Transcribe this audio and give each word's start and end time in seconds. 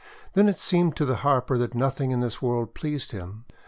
Then 0.33 0.49
it 0.49 0.57
seemed 0.57 0.95
to 0.95 1.05
the 1.05 1.17
Harper 1.17 1.59
that 1.59 1.75
nothing 1.75 2.09
in 2.09 2.21
this 2.21 2.41
world 2.41 2.73
pleased 2.73 3.11
him. 3.11 3.45